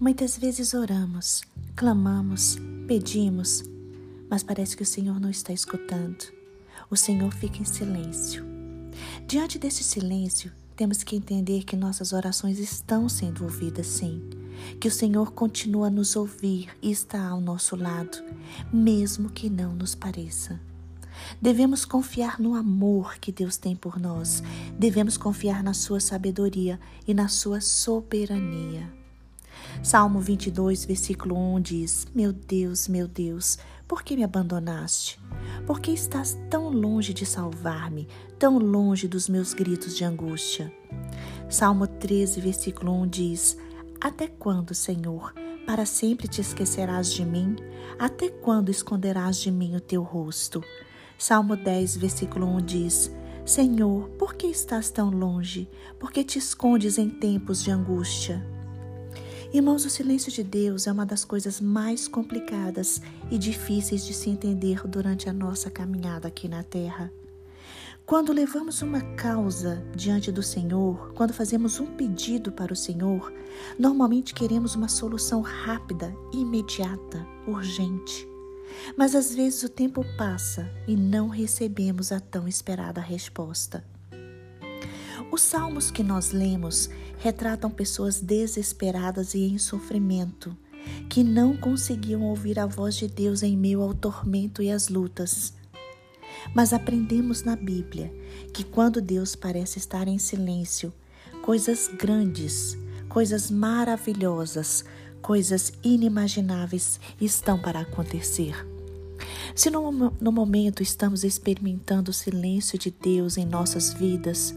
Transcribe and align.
Muitas 0.00 0.38
vezes 0.38 0.74
oramos, 0.74 1.42
clamamos, 1.74 2.56
pedimos, 2.86 3.64
mas 4.30 4.44
parece 4.44 4.76
que 4.76 4.84
o 4.84 4.86
Senhor 4.86 5.18
não 5.18 5.28
está 5.28 5.52
escutando. 5.52 6.24
O 6.88 6.96
Senhor 6.96 7.32
fica 7.32 7.60
em 7.60 7.64
silêncio. 7.64 8.46
Diante 9.26 9.58
desse 9.58 9.82
silêncio, 9.82 10.52
temos 10.76 11.02
que 11.02 11.16
entender 11.16 11.64
que 11.64 11.74
nossas 11.74 12.12
orações 12.12 12.60
estão 12.60 13.08
sendo 13.08 13.42
ouvidas 13.42 13.88
sim, 13.88 14.22
que 14.80 14.86
o 14.86 14.92
Senhor 14.92 15.32
continua 15.32 15.88
a 15.88 15.90
nos 15.90 16.14
ouvir 16.14 16.68
e 16.80 16.92
está 16.92 17.26
ao 17.26 17.40
nosso 17.40 17.74
lado, 17.74 18.22
mesmo 18.72 19.28
que 19.28 19.50
não 19.50 19.74
nos 19.74 19.96
pareça. 19.96 20.60
Devemos 21.42 21.84
confiar 21.84 22.38
no 22.38 22.54
amor 22.54 23.18
que 23.18 23.32
Deus 23.32 23.56
tem 23.56 23.74
por 23.74 23.98
nós, 23.98 24.44
devemos 24.78 25.16
confiar 25.16 25.60
na 25.64 25.74
Sua 25.74 25.98
sabedoria 25.98 26.78
e 27.04 27.12
na 27.12 27.26
Sua 27.26 27.60
soberania. 27.60 28.97
Salmo 29.82 30.20
22, 30.20 30.84
versículo 30.84 31.36
1 31.36 31.60
diz: 31.60 32.06
Meu 32.14 32.32
Deus, 32.32 32.88
meu 32.88 33.06
Deus, 33.06 33.58
por 33.86 34.02
que 34.02 34.16
me 34.16 34.24
abandonaste? 34.24 35.18
Por 35.66 35.80
que 35.80 35.90
estás 35.90 36.38
tão 36.50 36.68
longe 36.68 37.14
de 37.14 37.24
salvar-me, 37.24 38.06
tão 38.38 38.58
longe 38.58 39.08
dos 39.08 39.28
meus 39.28 39.54
gritos 39.54 39.96
de 39.96 40.04
angústia? 40.04 40.72
Salmo 41.48 41.86
13, 41.86 42.40
versículo 42.40 42.92
1 43.02 43.06
diz: 43.08 43.56
Até 44.00 44.26
quando, 44.26 44.74
Senhor, 44.74 45.32
para 45.66 45.86
sempre 45.86 46.28
te 46.28 46.40
esquecerás 46.40 47.12
de 47.12 47.24
mim? 47.24 47.56
Até 47.98 48.28
quando 48.28 48.70
esconderás 48.70 49.38
de 49.38 49.50
mim 49.50 49.74
o 49.76 49.80
teu 49.80 50.02
rosto? 50.02 50.62
Salmo 51.16 51.56
10, 51.56 51.96
versículo 51.96 52.46
1 52.46 52.60
diz: 52.62 53.12
Senhor, 53.48 54.10
por 54.10 54.34
que 54.34 54.46
estás 54.46 54.90
tão 54.90 55.08
longe? 55.08 55.66
Por 55.98 56.12
que 56.12 56.22
te 56.22 56.38
escondes 56.38 56.98
em 56.98 57.08
tempos 57.08 57.64
de 57.64 57.70
angústia? 57.70 58.57
Irmãos, 59.50 59.86
o 59.86 59.90
silêncio 59.90 60.30
de 60.30 60.44
Deus 60.44 60.86
é 60.86 60.92
uma 60.92 61.06
das 61.06 61.24
coisas 61.24 61.58
mais 61.58 62.06
complicadas 62.06 63.00
e 63.30 63.38
difíceis 63.38 64.04
de 64.04 64.12
se 64.12 64.28
entender 64.28 64.86
durante 64.86 65.26
a 65.26 65.32
nossa 65.32 65.70
caminhada 65.70 66.28
aqui 66.28 66.46
na 66.46 66.62
Terra. 66.62 67.10
Quando 68.04 68.30
levamos 68.30 68.82
uma 68.82 69.00
causa 69.16 69.82
diante 69.96 70.30
do 70.30 70.42
Senhor, 70.42 71.14
quando 71.14 71.32
fazemos 71.32 71.80
um 71.80 71.86
pedido 71.86 72.52
para 72.52 72.74
o 72.74 72.76
Senhor, 72.76 73.32
normalmente 73.78 74.34
queremos 74.34 74.74
uma 74.74 74.88
solução 74.88 75.40
rápida, 75.40 76.14
imediata, 76.30 77.26
urgente. 77.46 78.28
Mas 78.98 79.14
às 79.14 79.34
vezes 79.34 79.62
o 79.62 79.68
tempo 79.70 80.04
passa 80.18 80.70
e 80.86 80.94
não 80.94 81.28
recebemos 81.28 82.12
a 82.12 82.20
tão 82.20 82.46
esperada 82.46 83.00
resposta. 83.00 83.82
Os 85.30 85.42
salmos 85.42 85.90
que 85.90 86.02
nós 86.02 86.32
lemos 86.32 86.88
retratam 87.18 87.70
pessoas 87.70 88.20
desesperadas 88.20 89.34
e 89.34 89.40
em 89.40 89.58
sofrimento, 89.58 90.56
que 91.08 91.22
não 91.22 91.56
conseguiam 91.56 92.22
ouvir 92.22 92.58
a 92.58 92.66
voz 92.66 92.94
de 92.94 93.06
Deus 93.06 93.42
em 93.42 93.56
meio 93.56 93.82
ao 93.82 93.92
tormento 93.92 94.62
e 94.62 94.70
às 94.70 94.88
lutas. 94.88 95.52
Mas 96.54 96.72
aprendemos 96.72 97.42
na 97.42 97.56
Bíblia 97.56 98.12
que 98.54 98.64
quando 98.64 99.02
Deus 99.02 99.36
parece 99.36 99.78
estar 99.78 100.08
em 100.08 100.18
silêncio, 100.18 100.92
coisas 101.42 101.88
grandes, 101.88 102.78
coisas 103.08 103.50
maravilhosas, 103.50 104.84
coisas 105.20 105.72
inimagináveis 105.82 106.98
estão 107.20 107.60
para 107.60 107.80
acontecer. 107.80 108.66
Se 109.54 109.68
no, 109.70 109.90
no 110.20 110.32
momento 110.32 110.82
estamos 110.82 111.24
experimentando 111.24 112.12
o 112.12 112.14
silêncio 112.14 112.78
de 112.78 112.90
Deus 112.90 113.36
em 113.36 113.44
nossas 113.44 113.92
vidas, 113.92 114.54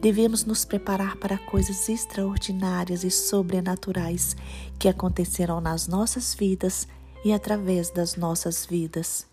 devemos 0.00 0.44
nos 0.44 0.64
preparar 0.64 1.16
para 1.16 1.38
coisas 1.38 1.88
extraordinárias 1.88 3.04
e 3.04 3.10
sobrenaturais 3.10 4.36
que 4.78 4.88
acontecerão 4.88 5.60
nas 5.60 5.88
nossas 5.88 6.34
vidas 6.34 6.86
e 7.24 7.32
através 7.32 7.90
das 7.90 8.16
nossas 8.16 8.64
vidas. 8.64 9.26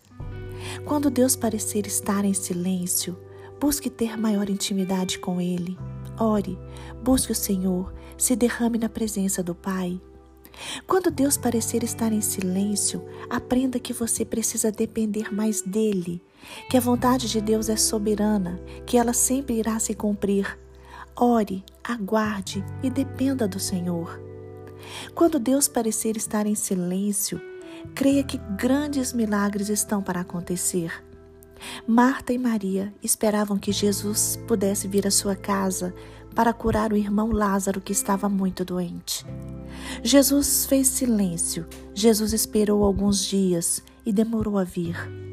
Quando 0.84 1.10
Deus 1.10 1.36
parecer 1.36 1.86
estar 1.86 2.24
em 2.24 2.34
silêncio, 2.34 3.16
busque 3.60 3.88
ter 3.88 4.16
maior 4.16 4.48
intimidade 4.48 5.18
com 5.18 5.40
Ele. 5.40 5.78
Ore, 6.18 6.58
busque 7.02 7.32
o 7.32 7.34
Senhor, 7.34 7.92
se 8.16 8.34
derrame 8.34 8.78
na 8.78 8.88
presença 8.88 9.42
do 9.42 9.54
Pai. 9.54 10.00
Quando 10.86 11.10
Deus 11.10 11.36
parecer 11.36 11.84
estar 11.84 12.12
em 12.12 12.22
silêncio, 12.22 13.04
aprenda 13.28 13.78
que 13.78 13.92
você 13.92 14.24
precisa 14.24 14.72
depender 14.72 15.32
mais 15.32 15.60
dele, 15.60 16.22
que 16.68 16.76
a 16.76 16.80
vontade 16.80 17.28
de 17.28 17.40
Deus 17.40 17.68
é 17.68 17.76
soberana, 17.76 18.60
que 18.86 18.96
ela 18.96 19.12
sempre 19.12 19.54
irá 19.58 19.78
se 19.78 19.94
cumprir. 19.94 20.58
Ore, 21.14 21.64
aguarde 21.82 22.64
e 22.82 22.90
dependa 22.90 23.48
do 23.48 23.58
Senhor. 23.58 24.20
Quando 25.14 25.38
Deus 25.38 25.66
parecer 25.66 26.16
estar 26.16 26.46
em 26.46 26.54
silêncio, 26.54 27.40
creia 27.94 28.22
que 28.22 28.38
grandes 28.56 29.12
milagres 29.12 29.68
estão 29.68 30.02
para 30.02 30.20
acontecer. 30.20 30.92
Marta 31.86 32.32
e 32.32 32.38
Maria 32.38 32.92
esperavam 33.02 33.58
que 33.58 33.72
Jesus 33.72 34.38
pudesse 34.46 34.86
vir 34.86 35.06
à 35.06 35.10
sua 35.10 35.34
casa 35.34 35.94
para 36.34 36.52
curar 36.52 36.92
o 36.92 36.96
irmão 36.96 37.30
Lázaro 37.30 37.80
que 37.80 37.92
estava 37.92 38.28
muito 38.28 38.62
doente. 38.64 39.24
Jesus 40.02 40.66
fez 40.66 40.86
silêncio. 40.88 41.66
Jesus 41.94 42.34
esperou 42.34 42.84
alguns 42.84 43.24
dias 43.24 43.82
e 44.04 44.12
demorou 44.12 44.58
a 44.58 44.64
vir. 44.64 45.25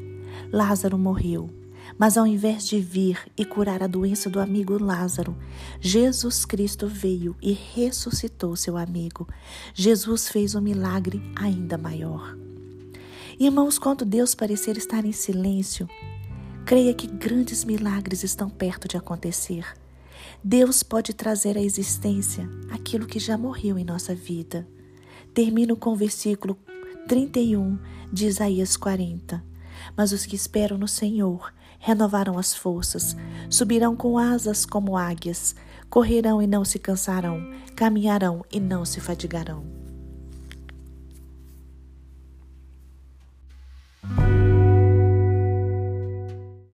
Lázaro 0.54 0.96
morreu. 0.96 1.50
Mas 1.98 2.16
ao 2.16 2.24
invés 2.24 2.64
de 2.64 2.78
vir 2.78 3.18
e 3.36 3.44
curar 3.44 3.82
a 3.82 3.88
doença 3.88 4.30
do 4.30 4.38
amigo 4.38 4.80
Lázaro, 4.80 5.36
Jesus 5.80 6.44
Cristo 6.44 6.86
veio 6.86 7.36
e 7.42 7.52
ressuscitou 7.52 8.54
seu 8.54 8.76
amigo. 8.76 9.26
Jesus 9.74 10.28
fez 10.28 10.54
um 10.54 10.60
milagre 10.60 11.20
ainda 11.34 11.76
maior. 11.76 12.36
Irmãos, 13.36 13.80
quando 13.80 14.04
Deus 14.04 14.32
parecer 14.32 14.76
estar 14.76 15.04
em 15.04 15.10
silêncio, 15.10 15.88
creia 16.64 16.94
que 16.94 17.08
grandes 17.08 17.64
milagres 17.64 18.22
estão 18.22 18.48
perto 18.48 18.86
de 18.86 18.96
acontecer. 18.96 19.66
Deus 20.42 20.84
pode 20.84 21.12
trazer 21.12 21.58
à 21.58 21.60
existência 21.60 22.48
aquilo 22.70 23.06
que 23.06 23.18
já 23.18 23.36
morreu 23.36 23.76
em 23.76 23.84
nossa 23.84 24.14
vida. 24.14 24.64
Termino 25.34 25.76
com 25.76 25.90
o 25.90 25.96
versículo 25.96 26.56
31 27.08 27.76
de 28.12 28.26
Isaías 28.26 28.76
40. 28.76 29.53
Mas 29.96 30.12
os 30.12 30.26
que 30.26 30.36
esperam 30.36 30.78
no 30.78 30.88
Senhor 30.88 31.52
renovarão 31.78 32.38
as 32.38 32.54
forças, 32.54 33.16
subirão 33.50 33.94
com 33.94 34.18
asas 34.18 34.64
como 34.64 34.96
águias, 34.96 35.54
correrão 35.90 36.40
e 36.40 36.46
não 36.46 36.64
se 36.64 36.78
cansarão, 36.78 37.40
caminharão 37.76 38.44
e 38.50 38.58
não 38.58 38.84
se 38.84 39.00
fadigarão. 39.00 39.83